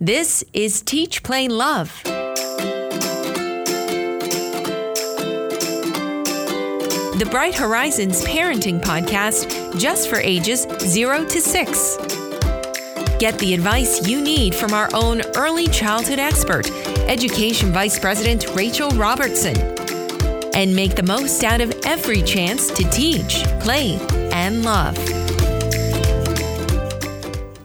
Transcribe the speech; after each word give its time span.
This 0.00 0.44
is 0.52 0.80
Teach, 0.82 1.24
Play, 1.24 1.48
Love. 1.48 1.92
The 7.14 7.26
Bright 7.32 7.56
Horizons 7.56 8.22
Parenting 8.22 8.80
Podcast, 8.80 9.76
just 9.76 10.08
for 10.08 10.20
ages 10.20 10.68
0 10.78 11.24
to 11.24 11.40
6. 11.40 11.96
Get 13.18 13.40
the 13.40 13.54
advice 13.54 14.06
you 14.06 14.20
need 14.20 14.54
from 14.54 14.72
our 14.72 14.88
own 14.94 15.22
early 15.34 15.66
childhood 15.66 16.20
expert, 16.20 16.70
Education 17.08 17.72
Vice 17.72 17.98
President 17.98 18.54
Rachel 18.54 18.90
Robertson. 18.90 19.56
And 20.54 20.76
make 20.76 20.94
the 20.94 21.02
most 21.02 21.42
out 21.42 21.60
of 21.60 21.74
every 21.84 22.22
chance 22.22 22.70
to 22.70 22.88
teach, 22.90 23.42
play, 23.58 23.98
and 24.30 24.62
love. 24.62 24.96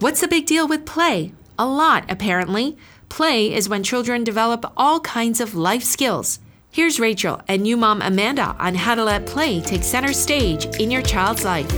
What's 0.01 0.21
the 0.21 0.27
big 0.27 0.47
deal 0.47 0.67
with 0.67 0.83
play? 0.87 1.31
A 1.59 1.65
lot, 1.65 2.05
apparently. 2.09 2.77
Play 3.09 3.53
is 3.53 3.69
when 3.69 3.83
children 3.83 4.23
develop 4.23 4.71
all 4.75 4.99
kinds 5.01 5.39
of 5.39 5.53
life 5.53 5.83
skills. 5.83 6.39
Here's 6.71 6.99
Rachel 6.99 7.41
and 7.47 7.61
new 7.61 7.77
mom 7.77 8.01
Amanda 8.01 8.55
on 8.57 8.73
how 8.73 8.95
to 8.95 9.03
let 9.03 9.27
play 9.27 9.61
take 9.61 9.83
center 9.83 10.13
stage 10.13 10.65
in 10.79 10.89
your 10.89 11.03
child's 11.03 11.45
life. 11.45 11.71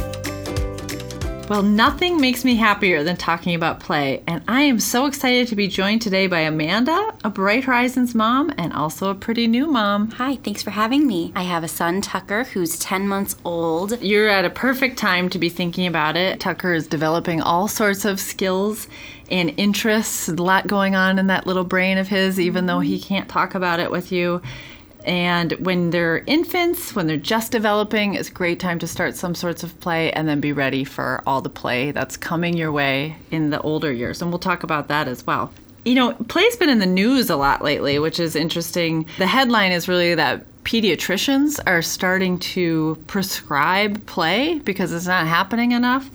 Well, 1.48 1.62
nothing 1.62 2.20
makes 2.20 2.44
me 2.44 2.56
happier 2.56 3.04
than 3.04 3.18
talking 3.18 3.54
about 3.54 3.80
play, 3.80 4.24
and 4.26 4.42
I 4.48 4.62
am 4.62 4.80
so 4.80 5.06
excited 5.06 5.48
to 5.50 5.56
be 5.56 5.68
joined 5.68 6.02
today 6.02 6.26
by 6.26 6.40
Amanda, 6.40 7.14
a 7.24 7.30
Bright 7.30 7.66
Horizons 7.66 8.16
mom 8.16 8.52
and 8.58 8.74
also 8.74 9.12
a 9.12 9.16
pretty 9.16 9.46
new 9.46 9.68
mom. 9.68 10.10
Hi, 10.12 10.38
thanks 10.38 10.64
for 10.64 10.72
having 10.72 11.06
me. 11.06 11.34
I 11.36 11.44
have 11.44 11.64
a 11.64 11.68
son, 11.68 12.02
Tucker, 12.02 12.46
who's 12.46 12.80
10 12.80 13.08
months 13.08 13.36
old. 13.46 14.02
You're 14.02 14.28
at 14.28 14.46
a 14.46 14.50
perfect 14.50 14.98
time 14.98 15.30
to 15.30 15.38
be 15.38 15.50
thinking 15.50 15.86
about 15.86 16.18
it. 16.18 16.40
Tucker 16.40 16.74
is 16.74 16.88
developing 16.88 17.42
all 17.42 17.68
sorts 17.68 18.06
of 18.06 18.20
skills 18.20 18.88
and 19.30 19.54
interests, 19.58 20.28
a 20.28 20.34
lot 20.34 20.68
going 20.68 20.96
on 20.96 21.20
in 21.20 21.28
that 21.28 21.48
little 21.48 21.64
brain 21.64 21.98
of 21.98 22.08
his, 22.08 22.40
even 22.40 22.66
though 22.66 22.80
he 22.80 22.98
mm-hmm. 22.98 23.08
can't 23.08 23.30
talk 23.30 23.56
about 23.56 23.80
it 23.80 23.92
with 23.92 24.12
you. 24.12 24.42
And 25.06 25.52
when 25.54 25.92
they're 25.92 26.24
infants, 26.26 26.96
when 26.96 27.06
they're 27.06 27.18
just 27.18 27.52
developing, 27.52 28.16
it's 28.16 28.30
a 28.30 28.34
great 28.34 28.60
time 28.60 28.80
to 28.80 28.88
start 28.88 29.16
some 29.16 29.36
sorts 29.36 29.62
of 29.62 29.80
play 29.80 30.12
and 30.12 30.28
then 30.28 30.42
be 30.42 30.52
ready 30.52 30.84
for 30.84 31.22
all 31.28 31.42
the 31.42 31.50
play 31.50 31.92
that's 31.92 32.18
coming 32.18 32.58
your 32.58 32.72
way 32.72 33.16
in 33.30 33.52
the 33.52 33.62
older 33.62 33.92
years. 33.92 34.22
And 34.22 34.32
we'll 34.32 34.40
talk 34.40 34.64
about 34.64 34.88
that 34.88 35.08
as 35.08 35.26
well. 35.26 35.54
You 35.86 35.94
know, 35.94 36.14
play's 36.14 36.56
been 36.56 36.70
in 36.70 36.80
the 36.80 36.88
news 36.88 37.30
a 37.30 37.36
lot 37.36 37.64
lately, 37.64 38.00
which 38.00 38.20
is 38.20 38.36
interesting. 38.36 39.06
The 39.20 39.28
headline 39.28 39.72
is 39.72 39.88
really 39.88 40.16
that 40.16 40.44
pediatricians 40.64 41.60
are 41.68 41.84
starting 41.84 42.40
to 42.40 42.98
prescribe 43.06 44.04
play 44.08 44.58
because 44.60 44.92
it's 44.92 45.06
not 45.06 45.28
happening 45.28 45.74
enough. 45.74 46.10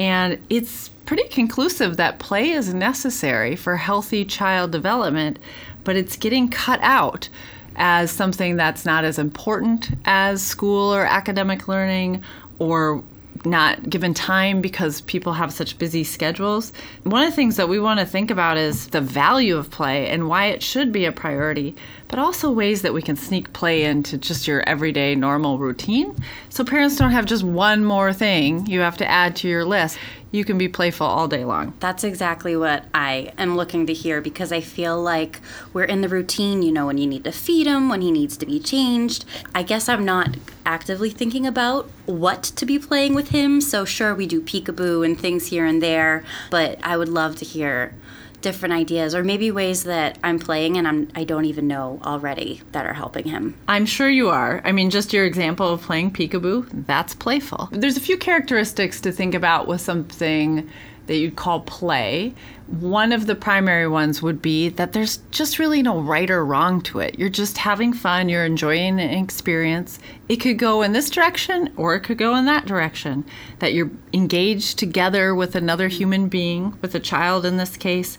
And 0.00 0.38
it's 0.48 0.88
pretty 1.04 1.28
conclusive 1.28 1.98
that 1.98 2.18
play 2.18 2.52
is 2.52 2.72
necessary 2.72 3.54
for 3.54 3.76
healthy 3.76 4.24
child 4.24 4.72
development, 4.72 5.38
but 5.84 5.94
it's 5.94 6.16
getting 6.16 6.48
cut 6.48 6.80
out 6.82 7.28
as 7.76 8.10
something 8.10 8.56
that's 8.56 8.86
not 8.86 9.04
as 9.04 9.18
important 9.18 9.90
as 10.06 10.42
school 10.42 10.94
or 10.94 11.04
academic 11.04 11.68
learning 11.68 12.22
or 12.58 13.04
not 13.44 13.90
given 13.90 14.14
time 14.14 14.62
because 14.62 15.02
people 15.02 15.34
have 15.34 15.52
such 15.52 15.76
busy 15.76 16.02
schedules. 16.02 16.72
One 17.02 17.22
of 17.22 17.28
the 17.28 17.36
things 17.36 17.56
that 17.56 17.68
we 17.68 17.78
want 17.78 18.00
to 18.00 18.06
think 18.06 18.30
about 18.30 18.56
is 18.56 18.88
the 18.88 19.02
value 19.02 19.58
of 19.58 19.70
play 19.70 20.08
and 20.08 20.28
why 20.28 20.46
it 20.46 20.62
should 20.62 20.92
be 20.92 21.04
a 21.04 21.12
priority, 21.12 21.76
but 22.10 22.18
also 22.18 22.50
ways 22.50 22.82
that 22.82 22.92
we 22.92 23.00
can 23.00 23.16
sneak 23.16 23.52
play 23.52 23.84
into 23.84 24.18
just 24.18 24.46
your 24.46 24.68
everyday 24.68 25.14
normal 25.14 25.58
routine. 25.58 26.14
So 26.48 26.64
parents 26.64 26.96
don't 26.96 27.12
have 27.12 27.24
just 27.24 27.44
one 27.44 27.84
more 27.84 28.12
thing 28.12 28.66
you 28.66 28.80
have 28.80 28.96
to 28.98 29.08
add 29.08 29.36
to 29.36 29.48
your 29.48 29.64
list 29.64 29.96
you 30.32 30.44
can 30.44 30.58
be 30.58 30.68
playful 30.68 31.06
all 31.06 31.26
day 31.26 31.44
long. 31.44 31.74
That's 31.80 32.04
exactly 32.04 32.56
what 32.56 32.84
I 32.94 33.32
am 33.36 33.56
looking 33.56 33.86
to 33.86 33.92
hear 33.92 34.20
because 34.20 34.52
I 34.52 34.60
feel 34.60 35.00
like 35.00 35.40
we're 35.72 35.84
in 35.84 36.02
the 36.02 36.08
routine, 36.08 36.62
you 36.62 36.70
know, 36.70 36.86
when 36.86 36.98
you 36.98 37.06
need 37.06 37.24
to 37.24 37.32
feed 37.32 37.66
him, 37.66 37.88
when 37.88 38.00
he 38.00 38.10
needs 38.10 38.36
to 38.38 38.46
be 38.46 38.60
changed. 38.60 39.24
I 39.54 39.62
guess 39.62 39.88
I'm 39.88 40.04
not 40.04 40.36
actively 40.64 41.10
thinking 41.10 41.46
about 41.46 41.90
what 42.06 42.44
to 42.44 42.64
be 42.64 42.78
playing 42.78 43.14
with 43.14 43.30
him. 43.30 43.60
So, 43.60 43.84
sure, 43.84 44.14
we 44.14 44.26
do 44.26 44.40
peekaboo 44.40 45.04
and 45.04 45.18
things 45.18 45.48
here 45.48 45.64
and 45.64 45.82
there, 45.82 46.24
but 46.50 46.78
I 46.82 46.96
would 46.96 47.08
love 47.08 47.36
to 47.36 47.44
hear 47.44 47.94
different 48.40 48.74
ideas 48.74 49.14
or 49.14 49.22
maybe 49.22 49.50
ways 49.50 49.84
that 49.84 50.18
I'm 50.22 50.38
playing 50.38 50.76
and 50.76 50.86
I'm 50.86 51.08
I 51.14 51.24
don't 51.24 51.44
even 51.44 51.66
know 51.66 52.00
already 52.04 52.62
that 52.72 52.86
are 52.86 52.94
helping 52.94 53.26
him. 53.26 53.56
I'm 53.68 53.86
sure 53.86 54.08
you 54.08 54.28
are. 54.28 54.60
I 54.64 54.72
mean, 54.72 54.90
just 54.90 55.12
your 55.12 55.24
example 55.24 55.72
of 55.72 55.82
playing 55.82 56.12
peekaboo, 56.12 56.86
that's 56.86 57.14
playful. 57.14 57.68
There's 57.72 57.96
a 57.96 58.00
few 58.00 58.16
characteristics 58.16 59.00
to 59.02 59.12
think 59.12 59.34
about 59.34 59.66
with 59.66 59.80
something 59.80 60.70
that 61.10 61.16
you'd 61.16 61.34
call 61.34 61.58
play. 61.62 62.32
One 62.68 63.10
of 63.10 63.26
the 63.26 63.34
primary 63.34 63.88
ones 63.88 64.22
would 64.22 64.40
be 64.40 64.68
that 64.68 64.92
there's 64.92 65.16
just 65.32 65.58
really 65.58 65.82
no 65.82 65.98
right 65.98 66.30
or 66.30 66.46
wrong 66.46 66.80
to 66.82 67.00
it. 67.00 67.18
You're 67.18 67.28
just 67.28 67.58
having 67.58 67.92
fun, 67.92 68.28
you're 68.28 68.44
enjoying 68.44 69.00
an 69.00 69.10
experience. 69.10 69.98
It 70.28 70.36
could 70.36 70.56
go 70.56 70.82
in 70.82 70.92
this 70.92 71.10
direction 71.10 71.72
or 71.76 71.96
it 71.96 72.02
could 72.02 72.16
go 72.16 72.36
in 72.36 72.44
that 72.44 72.64
direction. 72.64 73.24
That 73.58 73.74
you're 73.74 73.90
engaged 74.12 74.78
together 74.78 75.34
with 75.34 75.56
another 75.56 75.88
human 75.88 76.28
being, 76.28 76.78
with 76.80 76.94
a 76.94 77.00
child 77.00 77.44
in 77.44 77.56
this 77.56 77.76
case, 77.76 78.16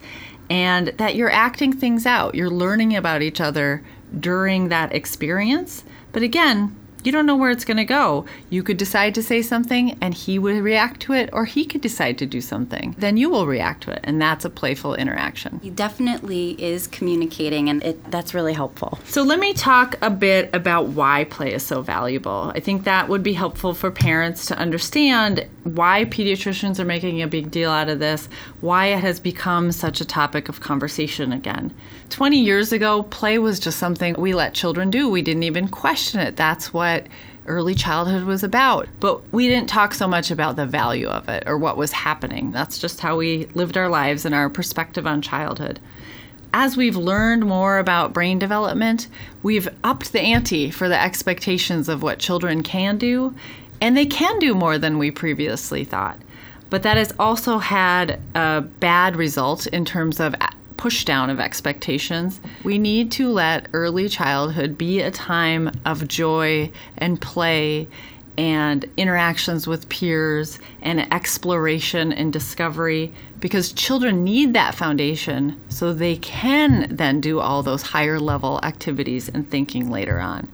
and 0.50 0.90
that 0.98 1.16
you're 1.16 1.32
acting 1.32 1.72
things 1.72 2.06
out. 2.06 2.36
You're 2.36 2.50
learning 2.50 2.94
about 2.94 3.22
each 3.22 3.40
other 3.40 3.86
during 4.20 4.68
that 4.68 4.94
experience. 4.94 5.86
But 6.12 6.24
again, 6.24 6.76
you 7.04 7.12
don't 7.12 7.26
know 7.26 7.36
where 7.36 7.52
it's 7.52 7.66
going 7.66 7.78
to 7.78 7.86
go. 7.86 8.26
You 8.50 8.64
could 8.64 8.78
decide 8.78 9.16
to 9.16 9.24
say 9.24 9.42
something 9.42 9.98
and 10.02 10.14
he 10.14 10.40
would 10.40 10.58
react 10.58 11.02
to 11.02 11.14
it, 11.14 11.30
or 11.34 11.46
he 11.46 11.66
could 11.66 11.82
decide 11.82 12.18
to 12.20 12.26
do 12.26 12.42
something. 12.42 12.96
Then 12.98 13.18
you 13.18 13.30
will 13.30 13.48
react 13.48 13.84
to 13.84 13.92
it, 13.92 14.02
and 14.04 14.22
that's 14.22 14.46
a 14.46 14.50
playful 14.50 14.96
interaction. 14.96 15.60
He 15.64 15.70
definitely 15.70 16.62
is 16.62 16.88
communicating, 16.88 17.70
and 17.70 17.84
it, 17.84 18.12
that's 18.12 18.34
really 18.34 18.54
helpful. 18.54 19.00
So, 19.06 19.24
let 19.24 19.40
me 19.40 19.54
talk 19.54 19.96
a 20.02 20.10
bit 20.10 20.50
about 20.54 20.88
why 20.88 21.26
play 21.26 21.54
is 21.54 21.66
so 21.66 21.82
valuable. 21.82 22.52
I 22.56 22.60
think 22.60 22.84
that 22.84 23.10
would 23.10 23.24
be 23.24 23.34
helpful 23.34 23.74
for 23.74 23.92
parents 23.92 24.46
to 24.48 24.58
understand 24.58 25.48
why 25.64 26.06
pediatricians 26.06 26.80
are 26.80 26.86
making 26.86 27.22
a 27.22 27.28
big 27.28 27.52
deal 27.52 27.70
out 27.70 27.90
of 27.90 28.00
this, 28.00 28.28
why 28.62 28.88
it 28.88 29.00
has 29.00 29.20
become 29.20 29.72
such 29.72 30.02
a 30.02 30.06
topic 30.06 30.50
of 30.50 30.60
conversation 30.60 31.32
again. 31.32 31.74
20 32.10 32.40
years 32.40 32.72
ago, 32.72 33.04
play 33.04 33.38
was 33.38 33.60
just 33.60 33.78
something 33.78 34.16
we 34.18 34.34
let 34.34 34.54
children 34.54 34.90
do. 34.90 35.10
We 35.10 35.22
didn't 35.22 35.44
even 35.44 35.68
question 35.68 36.20
it. 36.20 36.36
That's 36.36 36.74
what 36.74 37.08
early 37.48 37.76
childhood 37.76 38.24
was 38.24 38.44
about. 38.44 38.88
But 39.00 39.22
we 39.32 39.48
didn't 39.48 39.70
talk 39.70 39.94
so 39.94 40.08
much 40.08 40.32
about 40.32 40.56
the 40.56 40.66
value 40.66 41.08
of 41.08 41.28
it 41.30 41.44
or 41.46 41.58
what 41.58 41.78
was 41.78 41.92
happening. 41.92 42.52
That's 42.52 42.80
just 42.80 43.00
how 43.00 43.18
we 43.18 43.46
lived 43.54 43.78
our 43.78 43.90
lives 43.90 44.26
and 44.26 44.34
our 44.34 44.50
perspective 44.50 45.06
on 45.06 45.22
childhood. 45.22 45.80
As 46.54 46.76
we've 46.76 46.98
learned 46.98 47.46
more 47.46 47.78
about 47.78 48.14
brain 48.14 48.38
development, 48.38 49.08
we've 49.42 49.70
upped 49.84 50.12
the 50.12 50.20
ante 50.20 50.70
for 50.70 50.90
the 50.90 51.00
expectations 51.00 51.88
of 51.88 52.04
what 52.04 52.20
children 52.20 52.62
can 52.62 52.98
do, 52.98 53.34
and 53.82 53.98
they 53.98 54.06
can 54.06 54.40
do 54.40 54.54
more 54.54 54.78
than 54.78 54.98
we 54.98 55.12
previously 55.12 55.84
thought. 55.84 56.20
But 56.70 56.84
that 56.84 56.96
has 56.96 57.14
also 57.20 57.58
had 57.58 58.22
a 58.34 58.62
bad 58.62 59.18
result 59.18 59.68
in 59.68 59.84
terms 59.84 60.22
of 60.22 60.36
push 60.78 61.04
down 61.04 61.30
of 61.30 61.40
expectations. 61.40 62.40
We 62.64 62.80
need 62.80 63.12
to 63.14 63.30
let 63.30 63.68
early 63.74 64.08
childhood 64.08 64.78
be 64.78 65.02
a 65.02 65.12
time 65.12 65.72
of 65.86 66.08
joy 66.08 66.72
and 66.98 67.22
play 67.22 67.88
and 68.38 68.90
interactions 68.98 69.68
with 69.68 69.90
peers 69.90 70.60
and 70.82 71.14
exploration 71.14 72.12
and 72.14 72.32
discovery 72.32 73.14
because 73.40 73.74
children 73.74 74.24
need 74.24 74.54
that 74.54 74.74
foundation 74.74 75.60
so 75.70 75.94
they 75.94 76.16
can 76.16 76.88
then 76.90 77.20
do 77.20 77.40
all 77.40 77.62
those 77.62 77.82
higher 77.84 78.20
level 78.20 78.60
activities 78.64 79.30
and 79.30 79.50
thinking 79.52 79.92
later 79.92 80.20
on. 80.20 80.50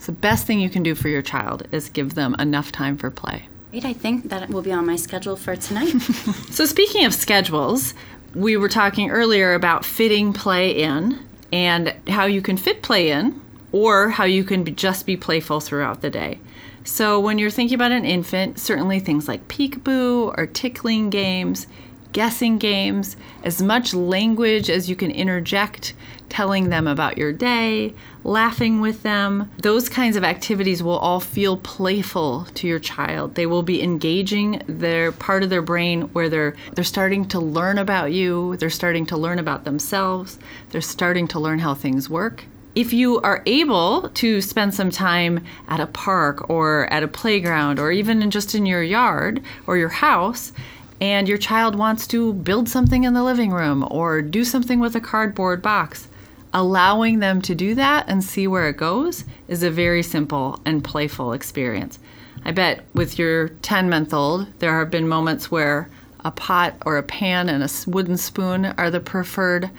So, 0.00 0.12
the 0.12 0.18
best 0.18 0.46
thing 0.46 0.60
you 0.60 0.70
can 0.70 0.82
do 0.82 0.94
for 0.94 1.08
your 1.08 1.20
child 1.20 1.68
is 1.72 1.90
give 1.90 2.14
them 2.14 2.34
enough 2.38 2.72
time 2.72 2.96
for 2.96 3.10
play. 3.10 3.50
Great, 3.70 3.84
I 3.84 3.92
think 3.92 4.30
that 4.30 4.48
will 4.48 4.62
be 4.62 4.72
on 4.72 4.86
my 4.86 4.96
schedule 4.96 5.36
for 5.36 5.56
tonight. 5.56 5.90
so, 6.50 6.64
speaking 6.64 7.04
of 7.04 7.12
schedules, 7.12 7.92
we 8.34 8.56
were 8.56 8.70
talking 8.70 9.10
earlier 9.10 9.52
about 9.52 9.84
fitting 9.84 10.32
play 10.32 10.70
in 10.70 11.18
and 11.52 11.94
how 12.08 12.24
you 12.24 12.40
can 12.40 12.56
fit 12.56 12.80
play 12.80 13.10
in 13.10 13.42
or 13.72 14.08
how 14.08 14.24
you 14.24 14.42
can 14.42 14.74
just 14.74 15.04
be 15.04 15.18
playful 15.18 15.60
throughout 15.60 16.00
the 16.00 16.08
day. 16.08 16.40
So, 16.82 17.20
when 17.20 17.38
you're 17.38 17.50
thinking 17.50 17.74
about 17.74 17.92
an 17.92 18.06
infant, 18.06 18.58
certainly 18.58 19.00
things 19.00 19.28
like 19.28 19.48
peekaboo 19.48 20.34
or 20.38 20.46
tickling 20.46 21.10
games, 21.10 21.66
guessing 22.12 22.58
games, 22.58 23.16
as 23.44 23.62
much 23.62 23.94
language 23.94 24.68
as 24.68 24.88
you 24.88 24.96
can 24.96 25.10
interject, 25.10 25.94
telling 26.28 26.68
them 26.68 26.86
about 26.86 27.18
your 27.18 27.32
day, 27.32 27.92
laughing 28.24 28.80
with 28.80 29.02
them. 29.02 29.50
Those 29.58 29.88
kinds 29.88 30.16
of 30.16 30.24
activities 30.24 30.82
will 30.82 30.98
all 30.98 31.20
feel 31.20 31.56
playful 31.56 32.46
to 32.54 32.66
your 32.66 32.78
child. 32.78 33.34
They 33.34 33.46
will 33.46 33.62
be 33.62 33.82
engaging 33.82 34.62
their 34.66 35.12
part 35.12 35.42
of 35.42 35.50
their 35.50 35.62
brain 35.62 36.02
where 36.12 36.28
they're 36.28 36.56
they're 36.72 36.84
starting 36.84 37.26
to 37.28 37.40
learn 37.40 37.78
about 37.78 38.12
you, 38.12 38.56
they're 38.56 38.70
starting 38.70 39.06
to 39.06 39.16
learn 39.16 39.38
about 39.38 39.64
themselves, 39.64 40.38
they're 40.70 40.80
starting 40.80 41.28
to 41.28 41.40
learn 41.40 41.58
how 41.58 41.74
things 41.74 42.08
work. 42.08 42.44
If 42.76 42.92
you 42.92 43.20
are 43.22 43.42
able 43.46 44.08
to 44.10 44.40
spend 44.40 44.74
some 44.74 44.90
time 44.90 45.44
at 45.66 45.80
a 45.80 45.88
park 45.88 46.48
or 46.48 46.86
at 46.92 47.02
a 47.02 47.08
playground 47.08 47.80
or 47.80 47.90
even 47.90 48.30
just 48.30 48.54
in 48.54 48.64
your 48.64 48.82
yard 48.82 49.42
or 49.66 49.76
your 49.76 49.88
house, 49.88 50.52
and 51.00 51.28
your 51.28 51.38
child 51.38 51.74
wants 51.74 52.06
to 52.08 52.34
build 52.34 52.68
something 52.68 53.04
in 53.04 53.14
the 53.14 53.22
living 53.22 53.50
room 53.50 53.86
or 53.90 54.20
do 54.20 54.44
something 54.44 54.80
with 54.80 54.94
a 54.94 55.00
cardboard 55.00 55.62
box, 55.62 56.08
allowing 56.52 57.20
them 57.20 57.40
to 57.42 57.54
do 57.54 57.74
that 57.74 58.04
and 58.08 58.22
see 58.22 58.46
where 58.46 58.68
it 58.68 58.76
goes 58.76 59.24
is 59.48 59.62
a 59.62 59.70
very 59.70 60.02
simple 60.02 60.60
and 60.64 60.84
playful 60.84 61.32
experience. 61.32 61.98
I 62.44 62.52
bet 62.52 62.84
with 62.94 63.18
your 63.18 63.48
10 63.48 63.88
month 63.88 64.12
old, 64.12 64.46
there 64.58 64.78
have 64.78 64.90
been 64.90 65.08
moments 65.08 65.50
where 65.50 65.88
a 66.24 66.30
pot 66.30 66.74
or 66.84 66.98
a 66.98 67.02
pan 67.02 67.48
and 67.48 67.62
a 67.62 67.70
wooden 67.90 68.16
spoon 68.16 68.66
are 68.66 68.90
the 68.90 69.00
preferred 69.00 69.70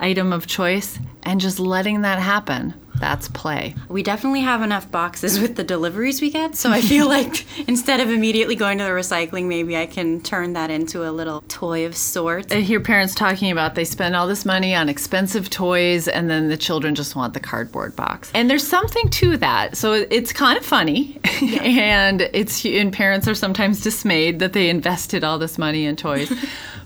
item 0.00 0.32
of 0.32 0.46
choice, 0.46 0.98
and 1.24 1.40
just 1.40 1.58
letting 1.58 2.02
that 2.02 2.20
happen 2.20 2.72
that's 2.98 3.28
play. 3.28 3.74
We 3.88 4.02
definitely 4.02 4.40
have 4.40 4.62
enough 4.62 4.90
boxes 4.90 5.40
with 5.40 5.56
the 5.56 5.64
deliveries 5.64 6.20
we 6.20 6.30
get, 6.30 6.54
so 6.54 6.70
I 6.70 6.80
feel 6.80 7.08
like 7.18 7.46
instead 7.68 8.00
of 8.00 8.10
immediately 8.10 8.56
going 8.56 8.78
to 8.78 8.84
the 8.84 8.90
recycling, 8.90 9.46
maybe 9.46 9.76
I 9.76 9.86
can 9.86 10.20
turn 10.20 10.52
that 10.54 10.70
into 10.70 11.08
a 11.08 11.10
little 11.10 11.42
toy 11.48 11.86
of 11.86 11.96
sorts. 11.96 12.52
I 12.52 12.60
hear 12.60 12.80
parents 12.80 13.14
talking 13.14 13.50
about 13.50 13.74
they 13.74 13.84
spend 13.84 14.16
all 14.16 14.26
this 14.26 14.44
money 14.44 14.74
on 14.74 14.88
expensive 14.88 15.50
toys 15.50 16.08
and 16.08 16.28
then 16.28 16.48
the 16.48 16.56
children 16.56 16.94
just 16.94 17.16
want 17.16 17.34
the 17.34 17.40
cardboard 17.40 17.96
box. 17.96 18.30
And 18.34 18.50
there's 18.50 18.66
something 18.66 19.08
to 19.10 19.36
that. 19.38 19.76
So 19.76 19.92
it's 20.10 20.32
kind 20.32 20.58
of 20.58 20.64
funny. 20.64 21.18
Yeah. 21.40 21.62
and 21.62 22.22
it's 22.32 22.64
and 22.64 22.92
parents 22.92 23.28
are 23.28 23.34
sometimes 23.34 23.82
dismayed 23.82 24.38
that 24.40 24.52
they 24.52 24.68
invested 24.68 25.24
all 25.24 25.38
this 25.38 25.58
money 25.58 25.84
in 25.84 25.96
toys. 25.96 26.32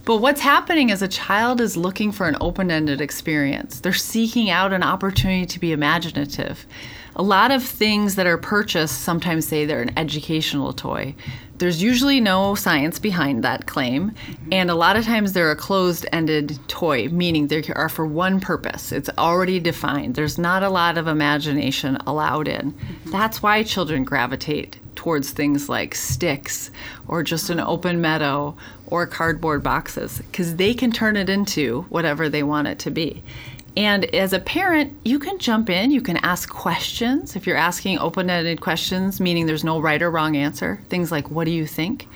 But 0.05 0.17
what's 0.17 0.41
happening 0.41 0.91
is 0.91 1.01
a 1.01 1.07
child 1.07 1.61
is 1.61 1.77
looking 1.77 2.11
for 2.11 2.27
an 2.27 2.37
open 2.41 2.73
ended 2.73 3.01
experience. 3.01 3.79
They're 3.79 3.93
seeking 3.93 4.51
out 4.51 4.73
an 4.73 4.83
opportunity 4.83 5.47
to 5.47 5.61
be 5.61 5.71
imaginative. 5.71 6.67
A 7.15 7.23
lot 7.23 7.53
of 7.53 7.63
things 7.63 8.17
that 8.17 8.27
are 8.27 8.39
purchased 8.39 9.03
sometimes 9.03 9.47
say 9.47 9.65
they're 9.65 9.83
an 9.83 9.97
educational 9.97 10.73
toy. 10.73 11.15
There's 11.59 11.81
usually 11.81 12.19
no 12.19 12.57
science 12.57 12.99
behind 12.99 13.45
that 13.45 13.67
claim, 13.67 14.13
and 14.51 14.71
a 14.71 14.75
lot 14.75 14.97
of 14.97 15.05
times 15.05 15.33
they're 15.33 15.53
a 15.53 15.57
closed 15.57 16.07
ended 16.11 16.59
toy, 16.67 17.09
meaning 17.09 17.47
they 17.47 17.63
are 17.77 17.89
for 17.89 18.05
one 18.05 18.41
purpose. 18.41 18.91
It's 18.91 19.11
already 19.19 19.61
defined. 19.61 20.17
There's 20.17 20.39
not 20.39 20.65
a 20.65 20.71
lot 20.71 20.99
of 20.99 21.07
imagination 21.07 21.99
allowed 22.07 22.49
in. 22.49 22.75
That's 23.07 23.43
why 23.43 23.63
children 23.63 24.03
gravitate 24.03 24.81
towards 24.97 25.31
things 25.31 25.69
like 25.69 25.95
sticks 25.95 26.71
or 27.07 27.23
just 27.23 27.51
an 27.51 27.61
open 27.61 28.01
meadow 28.01 28.57
or 28.93 29.07
cardboard 29.07 29.63
boxes 29.63 30.19
because 30.19 30.57
they 30.57 30.75
can 30.75 30.93
turn 30.93 31.17
it 31.17 31.31
into 31.31 31.81
whatever 31.89 32.29
they 32.29 32.43
want 32.43 32.69
it 32.69 32.79
to 32.79 32.91
be. 32.91 33.23
And 33.75 34.05
as 34.15 34.35
a 34.35 34.39
parent, 34.39 34.95
you 35.03 35.19
can 35.19 35.39
jump 35.39 35.71
in, 35.71 35.91
you 35.91 36.03
can 36.03 36.19
ask 36.19 36.51
questions. 36.51 37.35
If 37.35 37.47
you're 37.47 37.57
asking 37.57 38.01
open 38.01 38.29
ended 38.29 38.61
questions, 38.61 39.19
meaning 39.19 39.47
there's 39.47 39.65
no 39.65 39.81
right 39.81 40.03
or 40.03 40.11
wrong 40.11 40.37
answer, 40.37 40.79
things 40.91 41.11
like, 41.11 41.31
What 41.31 41.45
do 41.45 41.53
you 41.53 41.67
think? 41.67 42.07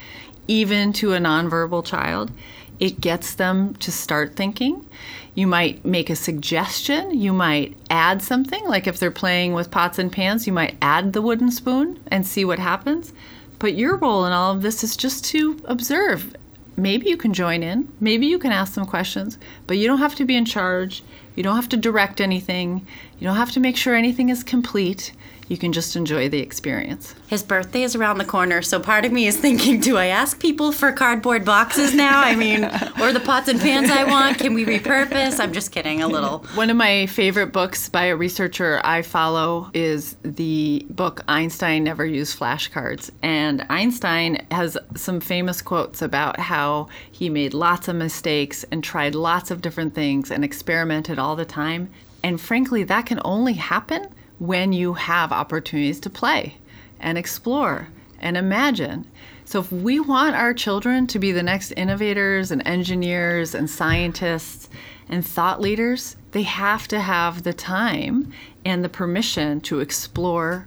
Even 0.48 0.92
to 0.92 1.14
a 1.14 1.18
nonverbal 1.18 1.82
child, 1.82 2.30
it 2.78 3.00
gets 3.00 3.36
them 3.36 3.74
to 3.76 3.90
start 3.90 4.36
thinking. 4.36 4.86
You 5.34 5.46
might 5.46 5.82
make 5.82 6.10
a 6.10 6.16
suggestion. 6.16 7.18
You 7.18 7.32
might 7.32 7.74
add 7.88 8.20
something, 8.20 8.66
like 8.66 8.86
if 8.86 8.98
they're 8.98 9.10
playing 9.10 9.54
with 9.54 9.70
pots 9.70 9.98
and 9.98 10.12
pans, 10.12 10.46
you 10.46 10.52
might 10.52 10.76
add 10.82 11.14
the 11.14 11.22
wooden 11.22 11.50
spoon 11.50 11.98
and 12.08 12.26
see 12.26 12.44
what 12.44 12.58
happens. 12.58 13.14
But 13.58 13.76
your 13.76 13.96
role 13.96 14.26
in 14.26 14.32
all 14.34 14.52
of 14.52 14.60
this 14.60 14.84
is 14.84 14.94
just 14.94 15.24
to 15.26 15.58
observe. 15.64 16.36
Maybe 16.76 17.08
you 17.08 17.16
can 17.16 17.32
join 17.32 17.62
in, 17.62 17.90
maybe 18.00 18.26
you 18.26 18.38
can 18.38 18.52
ask 18.52 18.74
some 18.74 18.84
questions, 18.84 19.38
but 19.66 19.78
you 19.78 19.86
don't 19.86 19.98
have 19.98 20.14
to 20.16 20.26
be 20.26 20.36
in 20.36 20.44
charge. 20.44 21.02
You 21.34 21.42
don't 21.42 21.56
have 21.56 21.70
to 21.70 21.76
direct 21.76 22.20
anything. 22.20 22.86
You 23.18 23.26
don't 23.26 23.36
have 23.36 23.52
to 23.52 23.60
make 23.60 23.76
sure 23.76 23.94
anything 23.94 24.28
is 24.28 24.44
complete 24.44 25.12
you 25.48 25.56
can 25.56 25.72
just 25.72 25.94
enjoy 25.96 26.28
the 26.28 26.40
experience. 26.40 27.14
His 27.28 27.42
birthday 27.42 27.82
is 27.82 27.94
around 27.94 28.18
the 28.18 28.24
corner, 28.24 28.62
so 28.62 28.80
part 28.80 29.04
of 29.04 29.12
me 29.12 29.26
is 29.26 29.36
thinking, 29.36 29.80
do 29.80 29.96
I 29.96 30.06
ask 30.06 30.40
people 30.40 30.72
for 30.72 30.92
cardboard 30.92 31.44
boxes 31.44 31.94
now? 31.94 32.20
I 32.20 32.34
mean, 32.34 32.64
or 33.00 33.12
the 33.12 33.22
pots 33.24 33.48
and 33.48 33.60
pans 33.60 33.90
I 33.90 34.04
want? 34.04 34.38
Can 34.38 34.54
we 34.54 34.64
repurpose? 34.64 35.38
I'm 35.38 35.52
just 35.52 35.72
kidding, 35.72 36.02
a 36.02 36.08
little. 36.08 36.38
One 36.54 36.70
of 36.70 36.76
my 36.76 37.06
favorite 37.06 37.52
books 37.52 37.88
by 37.88 38.06
a 38.06 38.16
researcher 38.16 38.80
I 38.84 39.02
follow 39.02 39.70
is 39.72 40.16
the 40.22 40.86
book 40.90 41.22
Einstein 41.28 41.84
Never 41.84 42.04
Used 42.04 42.38
Flashcards. 42.38 43.10
And 43.22 43.64
Einstein 43.68 44.46
has 44.50 44.76
some 44.96 45.20
famous 45.20 45.62
quotes 45.62 46.02
about 46.02 46.40
how 46.40 46.88
he 47.10 47.28
made 47.28 47.54
lots 47.54 47.88
of 47.88 47.96
mistakes 47.96 48.64
and 48.70 48.82
tried 48.82 49.14
lots 49.14 49.50
of 49.50 49.62
different 49.62 49.94
things 49.94 50.30
and 50.30 50.44
experimented 50.44 51.18
all 51.18 51.36
the 51.36 51.44
time. 51.44 51.90
And 52.22 52.40
frankly, 52.40 52.82
that 52.84 53.06
can 53.06 53.20
only 53.24 53.52
happen 53.52 54.08
when 54.38 54.72
you 54.72 54.94
have 54.94 55.32
opportunities 55.32 56.00
to 56.00 56.10
play 56.10 56.58
and 57.00 57.16
explore 57.18 57.88
and 58.18 58.36
imagine. 58.36 59.06
So, 59.44 59.60
if 59.60 59.70
we 59.70 60.00
want 60.00 60.34
our 60.34 60.52
children 60.52 61.06
to 61.08 61.18
be 61.18 61.32
the 61.32 61.42
next 61.42 61.72
innovators 61.72 62.50
and 62.50 62.66
engineers 62.66 63.54
and 63.54 63.70
scientists 63.70 64.68
and 65.08 65.24
thought 65.24 65.60
leaders, 65.60 66.16
they 66.32 66.42
have 66.42 66.88
to 66.88 67.00
have 67.00 67.42
the 67.42 67.52
time 67.52 68.32
and 68.64 68.82
the 68.82 68.88
permission 68.88 69.60
to 69.62 69.80
explore 69.80 70.66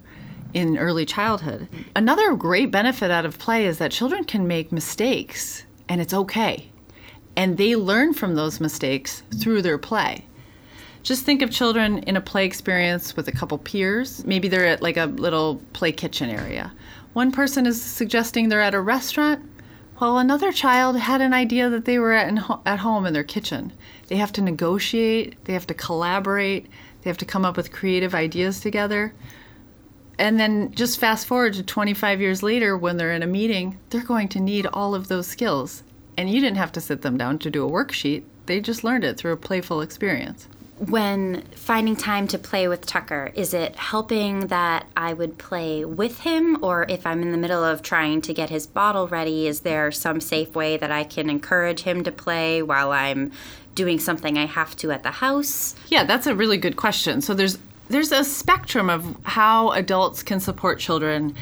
in 0.53 0.77
early 0.77 1.05
childhood. 1.05 1.67
Another 1.95 2.35
great 2.35 2.71
benefit 2.71 3.11
out 3.11 3.25
of 3.25 3.37
play 3.37 3.65
is 3.65 3.77
that 3.77 3.91
children 3.91 4.23
can 4.23 4.47
make 4.47 4.71
mistakes 4.71 5.65
and 5.87 5.99
it's 5.99 6.13
okay. 6.13 6.69
And 7.35 7.57
they 7.57 7.75
learn 7.75 8.13
from 8.13 8.35
those 8.35 8.59
mistakes 8.59 9.23
through 9.39 9.61
their 9.61 9.77
play. 9.77 10.25
Just 11.09 11.25
think 11.25 11.41
of 11.41 11.49
children 11.49 12.03
in 12.03 12.17
a 12.17 12.21
play 12.21 12.45
experience 12.45 13.15
with 13.15 13.27
a 13.27 13.31
couple 13.31 13.57
peers. 13.57 14.23
Maybe 14.27 14.47
they're 14.47 14.67
at 14.67 14.83
like 14.83 14.95
a 14.95 15.07
little 15.07 15.59
play 15.73 15.91
kitchen 15.91 16.29
area. 16.29 16.71
One 17.13 17.31
person 17.31 17.65
is 17.65 17.81
suggesting 17.81 18.47
they're 18.47 18.61
at 18.61 18.75
a 18.75 18.79
restaurant, 18.79 19.43
while 19.97 20.19
another 20.19 20.51
child 20.51 20.99
had 20.99 21.19
an 21.19 21.33
idea 21.33 21.67
that 21.67 21.85
they 21.85 21.97
were 21.97 22.13
at, 22.13 22.31
at 22.63 22.77
home 22.77 23.07
in 23.07 23.13
their 23.13 23.23
kitchen. 23.23 23.73
They 24.05 24.17
have 24.17 24.31
to 24.33 24.43
negotiate, 24.43 25.43
they 25.45 25.53
have 25.53 25.65
to 25.65 25.73
collaborate, 25.73 26.67
they 27.01 27.09
have 27.09 27.17
to 27.17 27.25
come 27.25 27.43
up 27.43 27.57
with 27.57 27.71
creative 27.71 28.13
ideas 28.13 28.59
together. 28.59 29.11
And 30.19 30.39
then 30.39 30.71
just 30.73 30.99
fast 30.99 31.25
forward 31.25 31.55
to 31.55 31.63
25 31.63 32.21
years 32.21 32.43
later 32.43 32.77
when 32.77 32.97
they're 32.97 33.13
in 33.13 33.23
a 33.23 33.25
meeting, 33.25 33.79
they're 33.89 34.03
going 34.03 34.27
to 34.27 34.39
need 34.39 34.67
all 34.67 34.93
of 34.93 35.07
those 35.07 35.25
skills. 35.25 35.81
And 36.17 36.29
you 36.29 36.39
didn't 36.39 36.57
have 36.57 36.73
to 36.73 36.81
sit 36.81 37.01
them 37.01 37.17
down 37.17 37.39
to 37.39 37.49
do 37.49 37.65
a 37.65 37.71
worksheet, 37.71 38.25
they 38.45 38.61
just 38.61 38.83
learned 38.83 39.03
it 39.03 39.17
through 39.17 39.31
a 39.31 39.37
playful 39.37 39.81
experience 39.81 40.47
when 40.79 41.41
finding 41.55 41.95
time 41.95 42.27
to 42.29 42.37
play 42.37 42.67
with 42.67 42.85
Tucker, 42.85 43.31
is 43.35 43.53
it 43.53 43.75
helping 43.75 44.47
that 44.47 44.87
I 44.95 45.13
would 45.13 45.37
play 45.37 45.83
with 45.83 46.19
him? 46.21 46.63
Or 46.63 46.85
if 46.87 47.05
I'm 47.05 47.21
in 47.21 47.31
the 47.31 47.37
middle 47.37 47.63
of 47.63 47.81
trying 47.81 48.21
to 48.21 48.33
get 48.33 48.49
his 48.49 48.65
bottle 48.65 49.07
ready, 49.07 49.47
is 49.47 49.61
there 49.61 49.91
some 49.91 50.21
safe 50.21 50.55
way 50.55 50.77
that 50.77 50.91
I 50.91 51.03
can 51.03 51.29
encourage 51.29 51.81
him 51.81 52.03
to 52.05 52.11
play 52.11 52.61
while 52.61 52.91
I'm 52.91 53.31
doing 53.75 53.99
something 53.99 54.37
I 54.37 54.45
have 54.45 54.75
to 54.77 54.91
at 54.91 55.03
the 55.03 55.11
house? 55.11 55.75
Yeah, 55.87 56.05
that's 56.05 56.27
a 56.27 56.35
really 56.35 56.57
good 56.57 56.77
question. 56.77 57.21
So 57.21 57.33
there's 57.33 57.57
there's 57.89 58.11
a 58.11 58.23
spectrum 58.23 58.89
of 58.89 59.17
how 59.23 59.71
adults 59.71 60.21
can 60.21 60.39
support 60.39 60.79
children 60.79 61.35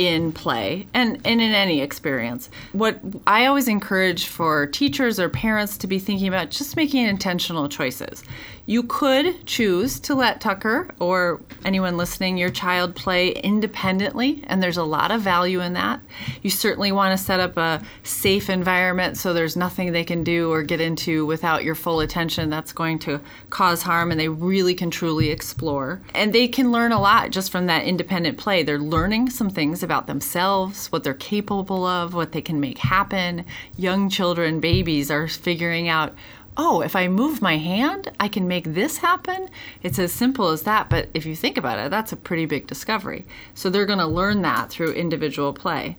in 0.00 0.32
play 0.32 0.86
and, 0.94 1.20
and 1.26 1.42
in 1.42 1.52
any 1.52 1.82
experience. 1.82 2.48
What 2.72 2.98
I 3.26 3.44
always 3.44 3.68
encourage 3.68 4.28
for 4.28 4.66
teachers 4.66 5.20
or 5.20 5.28
parents 5.28 5.76
to 5.76 5.86
be 5.86 5.98
thinking 5.98 6.26
about 6.26 6.48
just 6.48 6.74
making 6.74 7.04
intentional 7.04 7.68
choices. 7.68 8.24
You 8.64 8.84
could 8.84 9.46
choose 9.46 9.98
to 10.00 10.14
let 10.14 10.40
Tucker 10.40 10.88
or 11.00 11.40
anyone 11.64 11.96
listening, 11.96 12.38
your 12.38 12.50
child 12.50 12.94
play 12.94 13.30
independently, 13.30 14.44
and 14.46 14.62
there's 14.62 14.76
a 14.76 14.84
lot 14.84 15.10
of 15.10 15.22
value 15.22 15.60
in 15.60 15.72
that. 15.72 16.00
You 16.42 16.50
certainly 16.50 16.92
want 16.92 17.18
to 17.18 17.22
set 17.22 17.40
up 17.40 17.56
a 17.56 17.82
safe 18.04 18.48
environment 18.48 19.16
so 19.16 19.34
there's 19.34 19.56
nothing 19.56 19.92
they 19.92 20.04
can 20.04 20.22
do 20.22 20.52
or 20.52 20.62
get 20.62 20.80
into 20.80 21.26
without 21.26 21.64
your 21.64 21.74
full 21.74 21.98
attention 21.98 22.48
that's 22.48 22.72
going 22.72 23.00
to 23.00 23.20
cause 23.50 23.82
harm, 23.82 24.12
and 24.12 24.20
they 24.20 24.28
really 24.28 24.74
can 24.74 24.90
truly 24.90 25.30
explore. 25.30 26.00
And 26.14 26.32
they 26.32 26.46
can 26.46 26.70
learn 26.70 26.92
a 26.92 27.00
lot 27.00 27.32
just 27.32 27.50
from 27.50 27.66
that 27.66 27.84
independent 27.84 28.38
play. 28.38 28.62
They're 28.62 28.78
learning 28.78 29.30
some 29.30 29.50
things 29.50 29.82
about 29.90 30.06
themselves, 30.06 30.86
what 30.92 31.02
they're 31.02 31.14
capable 31.14 31.84
of, 31.84 32.14
what 32.14 32.30
they 32.30 32.40
can 32.40 32.60
make 32.60 32.78
happen. 32.78 33.44
Young 33.76 34.08
children, 34.08 34.60
babies 34.60 35.10
are 35.10 35.26
figuring 35.26 35.88
out 35.88 36.14
oh, 36.56 36.82
if 36.82 36.94
I 36.94 37.08
move 37.08 37.40
my 37.40 37.56
hand, 37.56 38.10
I 38.20 38.28
can 38.28 38.46
make 38.46 38.74
this 38.74 38.98
happen. 38.98 39.48
It's 39.82 39.98
as 39.98 40.12
simple 40.12 40.48
as 40.48 40.62
that. 40.64 40.90
But 40.90 41.08
if 41.14 41.24
you 41.24 41.34
think 41.34 41.56
about 41.56 41.78
it, 41.78 41.90
that's 41.90 42.12
a 42.12 42.16
pretty 42.16 42.44
big 42.44 42.66
discovery. 42.66 43.24
So 43.54 43.70
they're 43.70 43.86
going 43.86 43.98
to 43.98 44.06
learn 44.06 44.42
that 44.42 44.68
through 44.68 44.92
individual 44.92 45.54
play. 45.54 45.96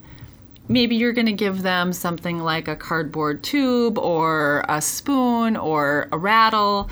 Maybe 0.68 0.96
you're 0.96 1.14
going 1.14 1.26
to 1.26 1.34
give 1.34 1.64
them 1.64 1.94
something 1.94 2.38
like 2.38 2.68
a 2.68 2.76
cardboard 2.76 3.42
tube 3.44 3.98
or 3.98 4.64
a 4.70 4.82
spoon 4.82 5.58
or 5.58 6.08
a 6.12 6.18
rattle, 6.18 6.92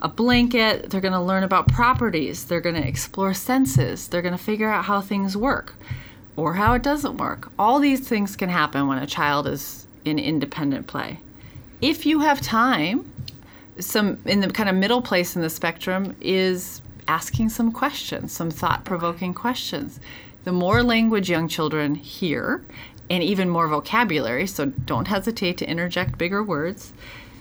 a 0.00 0.08
blanket. 0.08 0.88
They're 0.88 1.02
going 1.02 1.12
to 1.12 1.20
learn 1.20 1.42
about 1.42 1.68
properties. 1.68 2.46
They're 2.46 2.62
going 2.62 2.80
to 2.80 2.88
explore 2.88 3.34
senses. 3.34 4.08
They're 4.08 4.22
going 4.22 4.36
to 4.36 4.42
figure 4.42 4.70
out 4.70 4.86
how 4.86 5.02
things 5.02 5.36
work 5.36 5.74
or 6.36 6.54
how 6.54 6.74
it 6.74 6.82
doesn't 6.82 7.16
work. 7.16 7.50
All 7.58 7.78
these 7.80 8.08
things 8.08 8.36
can 8.36 8.48
happen 8.48 8.86
when 8.86 8.98
a 8.98 9.06
child 9.06 9.46
is 9.46 9.86
in 10.04 10.18
independent 10.18 10.86
play 10.86 11.20
if 11.80 12.04
you 12.04 12.20
have 12.20 12.40
time, 12.40 13.10
some 13.78 14.18
in 14.26 14.40
the 14.40 14.48
kind 14.48 14.68
of 14.68 14.74
middle 14.74 15.00
place 15.00 15.36
in 15.36 15.42
the 15.42 15.50
spectrum 15.50 16.14
is 16.20 16.82
asking 17.08 17.48
some 17.48 17.72
questions, 17.72 18.32
some 18.32 18.50
thought 18.50 18.84
provoking 18.84 19.34
questions. 19.34 20.00
The 20.44 20.52
more 20.52 20.82
language 20.82 21.30
young 21.30 21.48
children 21.48 21.94
hear 21.94 22.64
and 23.08 23.22
even 23.22 23.48
more 23.48 23.66
vocabulary, 23.68 24.46
so 24.46 24.66
don't 24.66 25.08
hesitate 25.08 25.58
to 25.58 25.68
interject 25.68 26.18
bigger 26.18 26.42
words. 26.42 26.92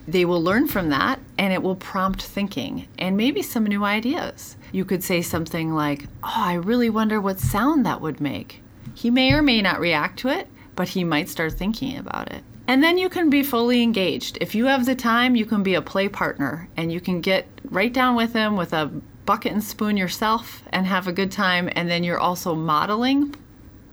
They 0.07 0.25
will 0.25 0.41
learn 0.41 0.67
from 0.67 0.89
that 0.89 1.19
and 1.37 1.53
it 1.53 1.61
will 1.61 1.75
prompt 1.75 2.23
thinking 2.23 2.87
and 2.97 3.15
maybe 3.15 3.41
some 3.41 3.65
new 3.65 3.83
ideas. 3.83 4.55
You 4.71 4.85
could 4.85 5.03
say 5.03 5.21
something 5.21 5.73
like, 5.73 6.05
Oh, 6.23 6.33
I 6.35 6.53
really 6.53 6.89
wonder 6.89 7.19
what 7.21 7.39
sound 7.39 7.85
that 7.85 8.01
would 8.01 8.19
make. 8.19 8.61
He 8.99 9.09
may 9.09 9.31
or 9.31 9.41
may 9.41 9.61
not 9.61 9.79
react 9.79 10.19
to 10.19 10.27
it, 10.27 10.49
but 10.75 10.89
he 10.89 11.05
might 11.05 11.29
start 11.29 11.53
thinking 11.53 11.97
about 11.97 12.33
it. 12.33 12.43
And 12.67 12.83
then 12.83 12.97
you 12.97 13.07
can 13.07 13.29
be 13.29 13.43
fully 13.43 13.81
engaged. 13.81 14.37
If 14.41 14.53
you 14.53 14.65
have 14.65 14.85
the 14.85 14.93
time, 14.93 15.37
you 15.37 15.45
can 15.45 15.63
be 15.63 15.75
a 15.75 15.81
play 15.81 16.09
partner 16.09 16.67
and 16.75 16.91
you 16.91 16.99
can 16.99 17.21
get 17.21 17.47
right 17.63 17.93
down 17.93 18.17
with 18.17 18.33
him 18.33 18.57
with 18.57 18.73
a 18.73 18.91
bucket 19.25 19.53
and 19.53 19.63
spoon 19.63 19.95
yourself 19.95 20.63
and 20.73 20.85
have 20.85 21.07
a 21.07 21.13
good 21.13 21.31
time. 21.31 21.69
And 21.77 21.89
then 21.89 22.03
you're 22.03 22.19
also 22.19 22.53
modeling 22.55 23.33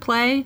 play 0.00 0.44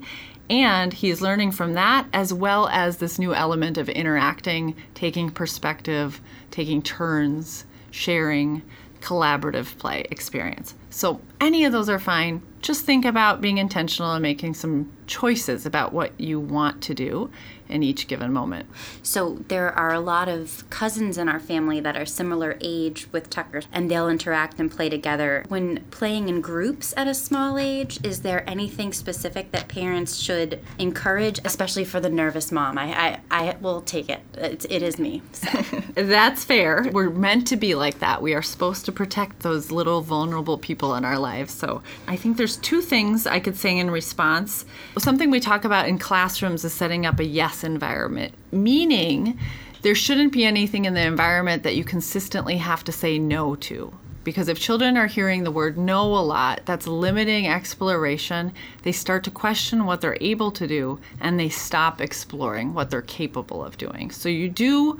and 0.50 0.93
he's 0.93 1.23
learning 1.23 1.52
from 1.52 1.73
that 1.73 2.07
as 2.12 2.31
well 2.31 2.69
as 2.69 2.99
this 2.99 3.19
new 3.19 3.35
element 3.35 3.79
of 3.79 3.88
interacting, 3.88 4.76
taking 4.93 5.31
perspective, 5.31 6.21
taking 6.50 6.83
turns, 6.83 7.64
sharing, 7.93 8.61
collaborative 9.00 9.79
play 9.79 10.05
experience. 10.11 10.75
So, 10.90 11.23
any 11.40 11.64
of 11.64 11.73
those 11.73 11.88
are 11.88 11.99
fine. 11.99 12.43
Just 12.62 12.85
think 12.85 13.05
about 13.05 13.40
being 13.40 13.59
intentional 13.59 14.12
and 14.12 14.23
making 14.23 14.55
some 14.55 14.93
choices 15.11 15.67
about 15.67 15.93
what 15.93 16.19
you 16.19 16.38
want 16.38 16.81
to 16.83 16.95
do 16.95 17.29
in 17.69 17.83
each 17.83 18.07
given 18.07 18.33
moment. 18.33 18.69
So 19.02 19.43
there 19.49 19.73
are 19.73 19.93
a 19.93 20.00
lot 20.00 20.29
of 20.29 20.69
cousins 20.71 21.17
in 21.19 21.29
our 21.29 21.40
family 21.40 21.81
that 21.81 21.97
are 21.97 22.07
similar 22.07 22.57
age 22.61 23.07
with 23.12 23.31
Tucker, 23.31 23.62
and 23.73 23.90
they'll 23.90 24.09
interact 24.09 24.59
and 24.59 24.71
play 24.71 24.88
together. 24.88 25.45
When 25.49 25.85
playing 25.90 26.29
in 26.29 26.40
groups 26.40 26.93
at 26.97 27.07
a 27.07 27.14
small 27.14 27.59
age, 27.59 27.99
is 28.05 28.23
there 28.23 28.49
anything 28.49 28.93
specific 28.93 29.52
that 29.52 29.69
parents 29.69 30.17
should 30.17 30.61
encourage, 30.79 31.40
especially 31.45 31.85
for 31.85 32.00
the 32.00 32.11
nervous 32.11 32.50
mom? 32.50 32.79
I, 32.79 32.95
I, 32.95 33.21
I 33.31 33.57
will 33.61 33.83
take 33.83 34.09
it. 34.09 34.21
It's, 34.35 34.64
it 34.67 34.83
is 34.83 34.99
me. 34.99 35.23
So. 35.33 35.49
That's 35.95 36.45
fair. 36.45 36.87
We're 36.93 37.11
meant 37.11 37.47
to 37.49 37.57
be 37.57 37.75
like 37.75 37.99
that. 38.00 38.23
We 38.23 38.35
are 38.35 38.43
supposed 38.43 38.85
to 38.87 38.93
protect 38.93 39.40
those 39.40 39.71
little 39.71 40.00
vulnerable 40.02 40.59
people 40.59 40.95
in 40.95 41.05
our 41.05 41.19
lives. 41.19 41.52
So 41.52 41.83
I 42.07 42.17
think 42.17 42.37
there's 42.37 42.57
two 42.57 42.81
things 42.81 43.26
I 43.26 43.40
could 43.40 43.57
say 43.57 43.79
in 43.79 43.90
response. 43.90 44.64
Something 45.00 45.30
we 45.30 45.40
talk 45.40 45.64
about 45.64 45.88
in 45.88 45.97
classrooms 45.97 46.62
is 46.62 46.75
setting 46.75 47.07
up 47.07 47.21
a 47.21 47.25
yes 47.25 47.64
environment, 47.64 48.35
meaning 48.52 49.38
there 49.80 49.95
shouldn't 49.95 50.30
be 50.30 50.45
anything 50.45 50.85
in 50.85 50.92
the 50.92 51.00
environment 51.00 51.62
that 51.62 51.75
you 51.75 51.85
consistently 51.85 52.59
have 52.59 52.85
to 52.85 52.92
say 52.92 53.19
no 53.19 53.54
to. 53.57 53.95
Because 54.25 54.49
if 54.49 54.61
children 54.61 54.99
are 54.99 55.07
hearing 55.07 55.42
the 55.42 55.50
word 55.50 55.78
no 55.78 56.02
a 56.02 56.21
lot, 56.21 56.66
that's 56.66 56.87
limiting 56.87 57.49
exploration. 57.49 58.52
They 58.83 58.92
start 58.92 59.25
to 59.25 59.30
question 59.30 59.87
what 59.87 60.02
they're 60.02 60.19
able 60.21 60.50
to 60.50 60.66
do 60.66 61.00
and 61.19 61.40
they 61.40 61.49
stop 61.49 62.02
exploring 62.02 62.75
what 62.75 62.90
they're 62.90 63.00
capable 63.00 63.64
of 63.64 63.78
doing. 63.78 64.11
So 64.11 64.28
you 64.28 64.50
do 64.50 64.99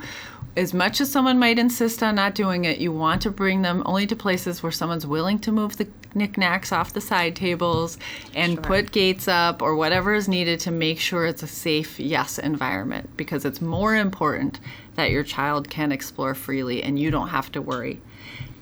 as 0.57 0.73
much 0.73 0.99
as 0.99 1.11
someone 1.11 1.37
might 1.37 1.59
insist 1.59 2.01
on 2.01 2.15
not 2.15 2.33
doing 2.33 2.65
it, 2.65 2.79
you 2.79 2.91
want 2.91 3.21
to 3.21 3.29
bring 3.29 3.61
them 3.61 3.83
only 3.85 4.07
to 4.07 4.15
places 4.15 4.63
where 4.63 4.71
someone's 4.71 5.05
willing 5.05 5.37
to 5.39 5.51
move 5.51 5.77
the 5.77 5.87
knickknacks 6.15 6.71
off 6.71 6.93
the 6.93 7.01
side 7.01 7.35
tables 7.35 7.97
and 8.35 8.53
sure. 8.53 8.63
put 8.63 8.91
gates 8.91 9.27
up 9.27 9.61
or 9.61 9.75
whatever 9.75 10.13
is 10.13 10.27
needed 10.27 10.59
to 10.61 10.71
make 10.71 10.99
sure 10.99 11.25
it's 11.25 11.43
a 11.43 11.47
safe 11.47 11.99
yes 11.99 12.37
environment 12.37 13.09
because 13.17 13.45
it's 13.45 13.61
more 13.61 13.95
important 13.95 14.59
that 14.95 15.11
your 15.11 15.23
child 15.23 15.69
can 15.69 15.91
explore 15.91 16.35
freely 16.35 16.83
and 16.83 16.99
you 16.99 17.11
don't 17.11 17.29
have 17.29 17.51
to 17.51 17.61
worry. 17.61 17.99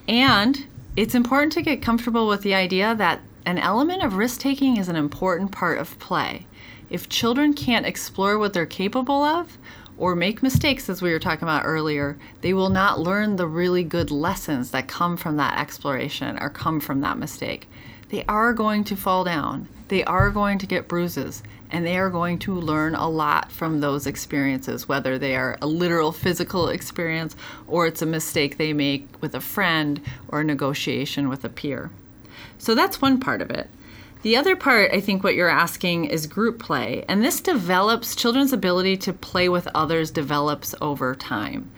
And 0.07 0.65
it's 0.95 1.15
important 1.15 1.53
to 1.53 1.61
get 1.61 1.81
comfortable 1.81 2.27
with 2.27 2.41
the 2.41 2.53
idea 2.53 2.95
that 2.95 3.21
an 3.45 3.57
element 3.57 4.03
of 4.03 4.15
risk 4.15 4.41
taking 4.41 4.77
is 4.77 4.89
an 4.89 4.95
important 4.95 5.51
part 5.51 5.77
of 5.77 5.97
play. 5.99 6.45
If 6.89 7.09
children 7.09 7.53
can't 7.53 7.85
explore 7.85 8.37
what 8.37 8.53
they're 8.53 8.65
capable 8.65 9.23
of, 9.23 9.57
or 9.99 10.15
make 10.15 10.41
mistakes, 10.41 10.89
as 10.89 11.01
we 11.01 11.11
were 11.11 11.19
talking 11.19 11.43
about 11.43 11.65
earlier, 11.65 12.17
they 12.39 12.53
will 12.53 12.69
not 12.69 12.99
learn 12.99 13.35
the 13.35 13.45
really 13.45 13.83
good 13.83 14.09
lessons 14.09 14.71
that 14.71 14.87
come 14.87 15.17
from 15.17 15.35
that 15.35 15.59
exploration 15.59 16.39
or 16.39 16.49
come 16.49 16.79
from 16.79 17.01
that 17.01 17.17
mistake. 17.17 17.67
They 18.07 18.23
are 18.23 18.53
going 18.53 18.85
to 18.85 18.95
fall 18.95 19.25
down, 19.25 19.67
they 19.89 20.03
are 20.05 20.29
going 20.29 20.57
to 20.59 20.65
get 20.65 20.87
bruises, 20.87 21.43
and 21.69 21.85
they 21.85 21.97
are 21.97 22.09
going 22.09 22.39
to 22.39 22.53
learn 22.55 22.95
a 22.95 23.09
lot 23.09 23.51
from 23.51 23.81
those 23.81 24.07
experiences, 24.07 24.87
whether 24.87 25.19
they 25.19 25.35
are 25.35 25.57
a 25.61 25.67
literal 25.67 26.13
physical 26.13 26.69
experience 26.69 27.35
or 27.67 27.85
it's 27.85 28.01
a 28.01 28.07
mistake 28.07 28.57
they 28.57 28.73
make 28.73 29.07
with 29.21 29.35
a 29.35 29.41
friend 29.41 30.01
or 30.29 30.39
a 30.39 30.45
negotiation 30.45 31.27
with 31.27 31.43
a 31.43 31.49
peer. 31.49 31.91
So 32.57 32.73
that's 32.73 33.01
one 33.01 33.19
part 33.19 33.41
of 33.41 33.51
it. 33.51 33.69
The 34.21 34.35
other 34.35 34.57
part, 34.57 34.91
I 34.91 34.99
think, 34.99 35.23
what 35.23 35.35
you're 35.35 35.49
asking 35.49 36.05
is 36.05 36.27
group 36.27 36.59
play. 36.59 37.05
And 37.07 37.23
this 37.23 37.39
develops, 37.39 38.15
children's 38.15 38.51
ability 38.51 38.97
to 38.97 39.13
play 39.13 39.47
with 39.47 39.67
others 39.73 40.11
develops 40.11 40.75
over 40.81 41.15
time. 41.15 41.71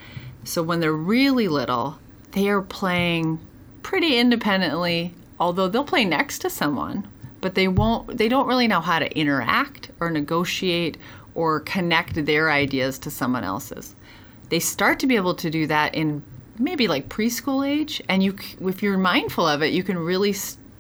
So 0.44 0.64
when 0.64 0.80
they're 0.80 0.92
really 0.92 1.48
little, 1.48 2.00
they 2.32 2.50
are 2.50 2.64
playing 2.64 3.40
pretty 3.84 4.18
independently, 4.18 5.14
although 5.40 5.68
they'll 5.68 5.84
play 5.84 6.04
next 6.04 6.40
to 6.40 6.50
someone, 6.50 7.08
but 7.42 7.54
they 7.54 7.68
won't, 7.68 8.18
they 8.18 8.28
don't 8.28 8.48
really 8.48 8.68
know 8.68 8.82
how 8.82 8.98
to 8.98 9.18
interact 9.18 9.92
or 10.00 10.10
negotiate 10.10 10.98
or 11.36 11.60
connect 11.60 12.26
their 12.26 12.50
ideas 12.50 12.98
to 13.00 13.12
someone 13.12 13.44
else's. 13.44 13.96
They 14.50 14.60
start 14.60 15.00
to 15.00 15.08
be 15.08 15.16
able 15.16 15.36
to 15.36 15.50
do 15.52 15.68
that 15.68 15.94
in 15.94 16.24
maybe 16.58 16.88
like 16.88 17.10
preschool 17.10 17.68
age 17.68 18.02
and 18.08 18.22
you 18.22 18.36
if 18.62 18.84
you're 18.84 18.98
mindful 18.98 19.48
of 19.48 19.64
it 19.64 19.74
you 19.74 19.84
can 19.84 19.98
really 19.98 20.34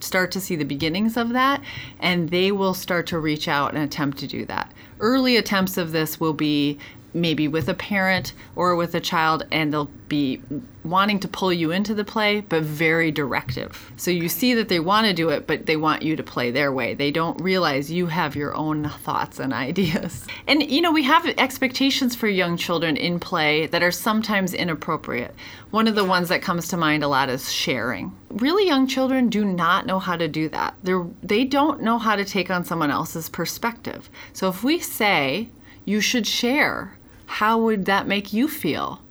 start 0.03 0.31
to 0.31 0.41
see 0.41 0.55
the 0.55 0.65
beginnings 0.65 1.17
of 1.17 1.29
that, 1.29 1.61
and 1.99 2.29
they 2.29 2.51
will 2.51 2.73
start 2.73 3.07
to 3.07 3.19
reach 3.19 3.47
out 3.47 3.73
and 3.73 3.83
attempt 3.83 4.17
to 4.19 4.27
do 4.27 4.45
that. 4.45 4.71
Early 4.99 5.37
attempts 5.37 5.77
of 5.77 5.91
this 5.91 6.19
will 6.19 6.33
be 6.33 6.77
maybe 7.13 7.47
with 7.47 7.67
a 7.69 7.73
parent 7.73 8.33
or 8.55 8.75
with 8.75 8.95
a 8.95 8.99
child 8.99 9.45
and 9.51 9.73
they'll 9.73 9.89
be 10.07 10.41
wanting 10.83 11.19
to 11.19 11.27
pull 11.27 11.53
you 11.53 11.71
into 11.71 11.93
the 11.93 12.03
play 12.03 12.41
but 12.41 12.63
very 12.63 13.11
directive. 13.11 13.91
So 13.95 14.11
you 14.11 14.27
see 14.29 14.53
that 14.55 14.67
they 14.69 14.79
want 14.79 15.07
to 15.07 15.13
do 15.13 15.29
it 15.29 15.47
but 15.47 15.65
they 15.65 15.77
want 15.77 16.01
you 16.01 16.15
to 16.15 16.23
play 16.23 16.51
their 16.51 16.71
way. 16.71 16.93
They 16.93 17.11
don't 17.11 17.39
realize 17.41 17.91
you 17.91 18.07
have 18.07 18.35
your 18.35 18.53
own 18.55 18.89
thoughts 19.03 19.39
and 19.39 19.53
ideas. 19.53 20.25
And 20.47 20.69
you 20.69 20.81
know 20.81 20.91
we 20.91 21.03
have 21.03 21.25
expectations 21.37 22.15
for 22.15 22.27
young 22.27 22.57
children 22.57 22.97
in 22.97 23.19
play 23.19 23.67
that 23.67 23.83
are 23.83 23.91
sometimes 23.91 24.53
inappropriate. 24.53 25.33
One 25.69 25.87
of 25.87 25.95
the 25.95 26.03
ones 26.03 26.29
that 26.29 26.41
comes 26.41 26.67
to 26.69 26.77
mind 26.77 27.03
a 27.03 27.07
lot 27.07 27.29
is 27.29 27.53
sharing. 27.53 28.17
Really 28.29 28.65
young 28.65 28.87
children 28.87 29.29
do 29.29 29.45
not 29.45 29.85
know 29.85 29.99
how 29.99 30.17
to 30.17 30.27
do 30.27 30.49
that. 30.49 30.73
They're, 30.83 31.05
they 31.23 31.45
don't 31.45 31.81
know 31.81 31.99
how 31.99 32.15
to 32.15 32.25
take 32.25 32.49
on 32.49 32.65
someone 32.65 32.91
else's 32.91 33.29
perspective. 33.29 34.09
So 34.33 34.49
if 34.49 34.63
we 34.63 34.79
say 34.79 35.49
you 35.85 36.01
should 36.01 36.27
share 36.27 36.97
how 37.31 37.57
would 37.57 37.85
that 37.85 38.07
make 38.07 38.33
you 38.33 38.47
feel? 38.49 39.01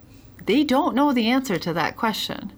They 0.45 0.63
don't 0.63 0.95
know 0.95 1.13
the 1.13 1.31
answer 1.31 1.59
to 1.59 1.73
that 1.73 1.97
question. 1.97 2.53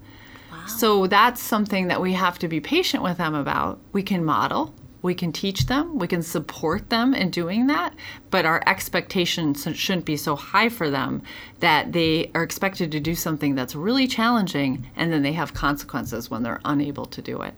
Wow. 0.51 0.67
So 0.67 1.07
that's 1.07 1.41
something 1.41 1.87
that 1.87 2.01
we 2.01 2.15
have 2.15 2.37
to 2.41 2.49
be 2.49 2.61
patient 2.61 3.03
with 3.05 3.19
them 3.19 3.35
about. 3.35 3.79
We 3.93 4.03
can 4.03 4.25
model, 4.25 4.75
we 5.03 5.15
can 5.15 5.33
teach 5.33 5.67
them, 5.67 6.01
we 6.01 6.09
can 6.09 6.23
support 6.23 6.91
them 6.91 7.15
in 7.15 7.31
doing 7.31 7.69
that, 7.69 7.95
but 8.31 8.45
our 8.45 8.61
expectations 8.67 9.69
shouldn't 9.75 10.05
be 10.05 10.17
so 10.17 10.35
high 10.35 10.69
for 10.69 10.91
them 10.91 11.23
that 11.61 11.93
they 11.93 12.33
are 12.35 12.43
expected 12.43 12.91
to 12.91 13.01
do 13.01 13.15
something 13.15 13.55
that's 13.55 13.77
really 13.77 14.09
challenging 14.09 14.85
and 14.97 15.13
then 15.13 15.23
they 15.23 15.33
have 15.33 15.55
consequences 15.55 16.29
when 16.29 16.43
they're 16.43 16.61
unable 16.65 17.07
to 17.07 17.23
do 17.23 17.41
it. 17.41 17.55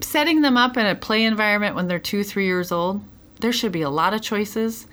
Setting 0.00 0.40
them 0.40 0.56
up 0.56 0.78
in 0.78 0.86
a 0.86 0.94
play 0.94 1.24
environment 1.24 1.76
when 1.76 1.88
they're 1.88 1.98
two, 1.98 2.24
three 2.24 2.46
years 2.46 2.72
old, 2.72 3.02
there 3.40 3.52
should 3.52 3.72
be 3.72 3.82
a 3.82 3.90
lot 3.90 4.14
of 4.14 4.22
choices 4.22 4.86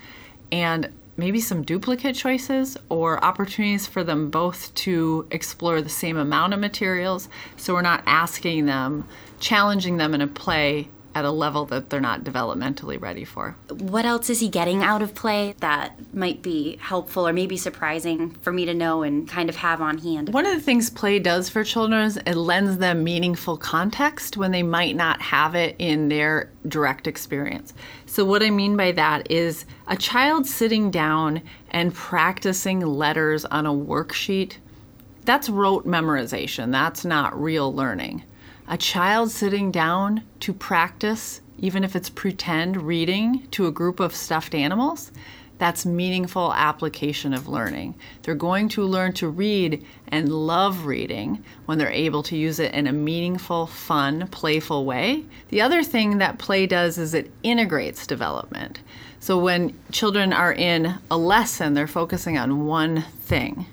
and 0.52 0.92
maybe 1.16 1.40
some 1.40 1.62
duplicate 1.62 2.16
choices 2.16 2.76
or 2.88 3.22
opportunities 3.24 3.86
for 3.86 4.02
them 4.02 4.30
both 4.30 4.74
to 4.74 5.26
explore 5.30 5.82
the 5.82 5.88
same 5.88 6.16
amount 6.16 6.54
of 6.54 6.60
materials. 6.60 7.28
So 7.56 7.74
we're 7.74 7.82
not 7.82 8.02
asking 8.06 8.66
them, 8.66 9.06
challenging 9.38 9.96
them 9.96 10.14
in 10.14 10.20
a 10.20 10.26
play 10.26 10.88
at 11.14 11.24
a 11.24 11.30
level 11.30 11.66
that 11.66 11.90
they're 11.90 12.00
not 12.00 12.24
developmentally 12.24 13.00
ready 13.00 13.24
for. 13.24 13.56
What 13.68 14.04
else 14.04 14.30
is 14.30 14.40
he 14.40 14.48
getting 14.48 14.82
out 14.82 15.02
of 15.02 15.14
play 15.14 15.54
that 15.60 15.98
might 16.14 16.42
be 16.42 16.76
helpful 16.80 17.26
or 17.28 17.32
maybe 17.32 17.56
surprising 17.56 18.30
for 18.42 18.52
me 18.52 18.64
to 18.64 18.74
know 18.74 19.02
and 19.02 19.28
kind 19.28 19.48
of 19.48 19.56
have 19.56 19.80
on 19.80 19.98
hand? 19.98 20.32
One 20.32 20.46
of 20.46 20.54
the 20.54 20.60
things 20.60 20.90
play 20.90 21.18
does 21.18 21.48
for 21.48 21.64
children 21.64 22.04
is 22.04 22.16
it 22.16 22.36
lends 22.36 22.78
them 22.78 23.04
meaningful 23.04 23.56
context 23.56 24.36
when 24.36 24.50
they 24.50 24.62
might 24.62 24.96
not 24.96 25.20
have 25.20 25.54
it 25.54 25.76
in 25.78 26.08
their 26.08 26.50
direct 26.66 27.06
experience. 27.06 27.74
So, 28.06 28.24
what 28.24 28.42
I 28.42 28.50
mean 28.50 28.76
by 28.76 28.92
that 28.92 29.30
is 29.30 29.64
a 29.86 29.96
child 29.96 30.46
sitting 30.46 30.90
down 30.90 31.42
and 31.70 31.94
practicing 31.94 32.80
letters 32.80 33.44
on 33.46 33.66
a 33.66 33.72
worksheet. 33.72 34.56
That's 35.24 35.48
rote 35.48 35.86
memorization. 35.86 36.72
That's 36.72 37.04
not 37.04 37.40
real 37.40 37.72
learning 37.72 38.24
a 38.72 38.78
child 38.78 39.30
sitting 39.30 39.70
down 39.70 40.22
to 40.40 40.50
practice, 40.54 41.42
even 41.58 41.84
if 41.84 41.94
it's 41.94 42.08
pretend 42.08 42.80
reading 42.80 43.46
to 43.50 43.66
a 43.66 43.70
group 43.70 44.00
of 44.00 44.16
stuffed 44.16 44.54
animals, 44.54 45.12
That's 45.62 45.86
meaningful 45.86 46.52
application 46.52 47.32
of 47.32 47.46
learning. 47.46 47.94
They're 48.22 48.34
going 48.34 48.68
to 48.70 48.82
learn 48.82 49.12
to 49.12 49.28
read 49.28 49.86
and 50.08 50.28
love 50.28 50.86
reading 50.86 51.44
when 51.66 51.78
they're 51.78 51.88
able 51.88 52.24
to 52.24 52.36
use 52.36 52.58
it 52.58 52.74
in 52.74 52.88
a 52.88 52.92
meaningful, 52.92 53.68
fun, 53.68 54.26
playful 54.32 54.84
way. 54.84 55.24
The 55.50 55.60
other 55.60 55.84
thing 55.84 56.18
that 56.18 56.40
play 56.40 56.66
does 56.66 56.98
is 56.98 57.14
it 57.14 57.30
integrates 57.44 58.08
development. 58.08 58.80
So 59.20 59.38
when 59.38 59.78
children 59.92 60.32
are 60.32 60.52
in 60.52 60.98
a 61.08 61.16
lesson, 61.16 61.74
they're 61.74 61.86
focusing 61.86 62.36
on 62.36 62.66
one 62.66 63.02
thing. 63.20 63.66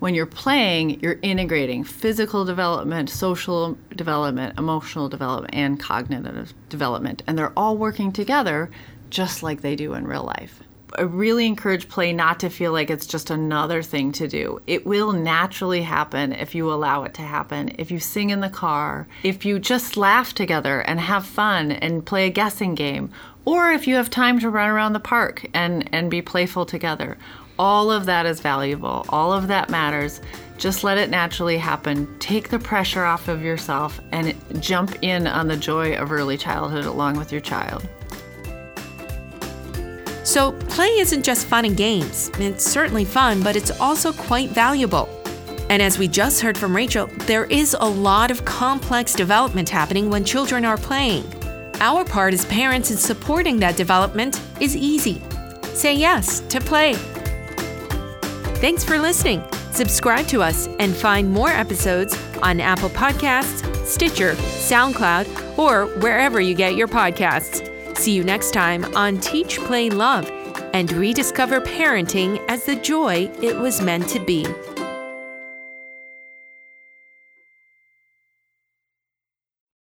When 0.00 0.14
you're 0.14 0.26
playing, 0.26 1.00
you're 1.00 1.18
integrating 1.22 1.84
physical 1.84 2.44
development, 2.44 3.08
social 3.08 3.78
development, 3.94 4.58
emotional 4.58 5.08
development, 5.08 5.54
and 5.54 5.80
cognitive 5.80 6.52
development. 6.68 7.22
And 7.26 7.38
they're 7.38 7.52
all 7.56 7.76
working 7.76 8.12
together 8.12 8.70
just 9.10 9.42
like 9.42 9.60
they 9.62 9.76
do 9.76 9.94
in 9.94 10.06
real 10.06 10.24
life. 10.24 10.62
I 10.96 11.02
really 11.02 11.46
encourage 11.46 11.88
play 11.88 12.12
not 12.12 12.40
to 12.40 12.48
feel 12.48 12.72
like 12.72 12.88
it's 12.88 13.06
just 13.06 13.30
another 13.30 13.82
thing 13.82 14.12
to 14.12 14.28
do. 14.28 14.62
It 14.66 14.86
will 14.86 15.12
naturally 15.12 15.82
happen 15.82 16.32
if 16.32 16.54
you 16.54 16.72
allow 16.72 17.02
it 17.02 17.14
to 17.14 17.22
happen. 17.22 17.74
If 17.78 17.90
you 17.90 17.98
sing 17.98 18.30
in 18.30 18.40
the 18.40 18.48
car, 18.48 19.08
if 19.24 19.44
you 19.44 19.58
just 19.58 19.96
laugh 19.96 20.34
together 20.34 20.80
and 20.80 21.00
have 21.00 21.26
fun 21.26 21.72
and 21.72 22.06
play 22.06 22.26
a 22.26 22.30
guessing 22.30 22.76
game, 22.76 23.10
or 23.44 23.72
if 23.72 23.88
you 23.88 23.96
have 23.96 24.08
time 24.08 24.38
to 24.40 24.50
run 24.50 24.70
around 24.70 24.92
the 24.92 25.00
park 25.00 25.46
and, 25.52 25.88
and 25.92 26.10
be 26.10 26.22
playful 26.22 26.64
together. 26.64 27.18
All 27.58 27.90
of 27.90 28.06
that 28.06 28.26
is 28.26 28.40
valuable. 28.40 29.06
All 29.08 29.32
of 29.32 29.48
that 29.48 29.70
matters. 29.70 30.20
Just 30.58 30.84
let 30.84 30.98
it 30.98 31.10
naturally 31.10 31.58
happen. 31.58 32.08
Take 32.18 32.48
the 32.48 32.58
pressure 32.58 33.04
off 33.04 33.28
of 33.28 33.42
yourself 33.42 34.00
and 34.12 34.34
jump 34.60 34.96
in 35.02 35.26
on 35.26 35.48
the 35.48 35.56
joy 35.56 35.96
of 35.96 36.10
early 36.10 36.36
childhood 36.36 36.84
along 36.84 37.16
with 37.16 37.32
your 37.32 37.40
child. 37.40 37.86
So, 40.24 40.52
play 40.52 40.88
isn't 40.98 41.22
just 41.22 41.46
fun 41.46 41.64
and 41.64 41.76
games. 41.76 42.30
It's 42.38 42.64
certainly 42.64 43.04
fun, 43.04 43.42
but 43.42 43.56
it's 43.56 43.70
also 43.80 44.12
quite 44.12 44.50
valuable. 44.50 45.08
And 45.70 45.82
as 45.82 45.98
we 45.98 46.08
just 46.08 46.40
heard 46.40 46.58
from 46.58 46.74
Rachel, 46.74 47.08
there 47.26 47.44
is 47.44 47.76
a 47.78 47.88
lot 47.88 48.30
of 48.30 48.44
complex 48.44 49.12
development 49.12 49.68
happening 49.68 50.10
when 50.10 50.24
children 50.24 50.64
are 50.64 50.76
playing. 50.76 51.24
Our 51.80 52.04
part 52.04 52.32
as 52.32 52.44
parents 52.46 52.90
in 52.90 52.96
supporting 52.96 53.58
that 53.60 53.76
development 53.76 54.40
is 54.60 54.76
easy. 54.76 55.22
Say 55.74 55.94
yes 55.94 56.40
to 56.40 56.60
play. 56.60 56.96
Thanks 58.64 58.82
for 58.82 58.98
listening. 58.98 59.44
Subscribe 59.72 60.26
to 60.28 60.40
us 60.40 60.68
and 60.78 60.96
find 60.96 61.30
more 61.30 61.50
episodes 61.50 62.18
on 62.42 62.60
Apple 62.60 62.88
Podcasts, 62.88 63.62
Stitcher, 63.84 64.32
SoundCloud, 64.36 65.58
or 65.58 65.84
wherever 66.00 66.40
you 66.40 66.54
get 66.54 66.74
your 66.74 66.88
podcasts. 66.88 67.68
See 67.98 68.12
you 68.12 68.24
next 68.24 68.52
time 68.52 68.86
on 68.96 69.18
Teach, 69.18 69.58
Play, 69.58 69.90
Love 69.90 70.30
and 70.72 70.90
rediscover 70.92 71.60
parenting 71.60 72.42
as 72.48 72.64
the 72.64 72.76
joy 72.76 73.30
it 73.42 73.54
was 73.54 73.82
meant 73.82 74.08
to 74.08 74.18
be. 74.18 74.46